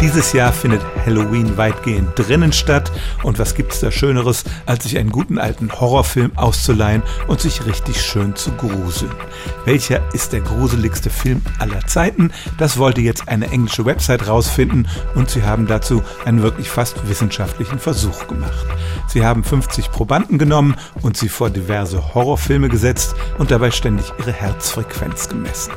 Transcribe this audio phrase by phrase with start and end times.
[0.00, 2.92] Dieses Jahr findet Halloween weitgehend drinnen statt.
[3.24, 8.00] Und was gibt's da Schöneres, als sich einen guten alten Horrorfilm auszuleihen und sich richtig
[8.00, 9.10] schön zu gruseln?
[9.64, 12.30] Welcher ist der gruseligste Film aller Zeiten?
[12.58, 17.80] Das wollte jetzt eine englische Website rausfinden und sie haben dazu einen wirklich fast wissenschaftlichen
[17.80, 18.66] Versuch gemacht.
[19.08, 24.32] Sie haben 50 Probanden genommen und sie vor diverse Horrorfilme gesetzt und dabei ständig ihre
[24.32, 25.72] Herzfrequenz gemessen.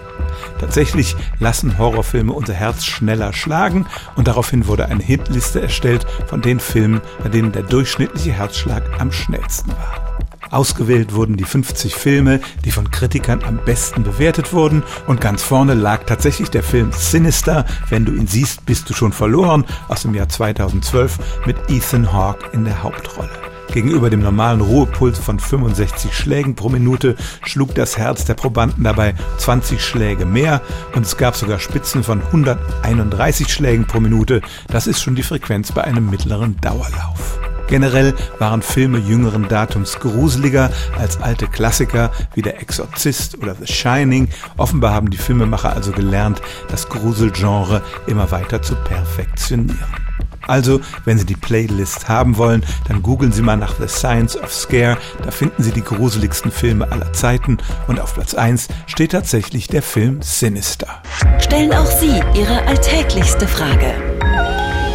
[0.59, 3.85] Tatsächlich lassen Horrorfilme unser Herz schneller schlagen
[4.15, 9.11] und daraufhin wurde eine Hitliste erstellt von den Filmen, bei denen der durchschnittliche Herzschlag am
[9.11, 10.11] schnellsten war.
[10.51, 15.73] Ausgewählt wurden die 50 Filme, die von Kritikern am besten bewertet wurden und ganz vorne
[15.73, 20.13] lag tatsächlich der Film Sinister, wenn du ihn siehst, bist du schon verloren, aus dem
[20.13, 23.50] Jahr 2012 mit Ethan Hawke in der Hauptrolle.
[23.73, 29.13] Gegenüber dem normalen Ruhepuls von 65 Schlägen pro Minute schlug das Herz der Probanden dabei
[29.37, 30.61] 20 Schläge mehr
[30.93, 34.41] und es gab sogar Spitzen von 131 Schlägen pro Minute.
[34.67, 37.39] Das ist schon die Frequenz bei einem mittleren Dauerlauf.
[37.67, 44.27] Generell waren Filme jüngeren Datums gruseliger als alte Klassiker wie Der Exorzist oder The Shining.
[44.57, 50.10] Offenbar haben die Filmemacher also gelernt, das Gruselgenre immer weiter zu perfektionieren.
[50.51, 54.53] Also, wenn Sie die Playlist haben wollen, dann googeln Sie mal nach The Science of
[54.53, 54.97] Scare.
[55.23, 57.57] Da finden Sie die gruseligsten Filme aller Zeiten.
[57.87, 61.01] Und auf Platz 1 steht tatsächlich der Film Sinister.
[61.39, 63.93] Stellen auch Sie Ihre alltäglichste Frage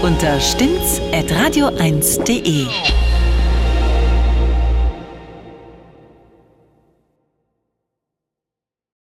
[0.02, 2.66] unter stimmtz.radio1.de.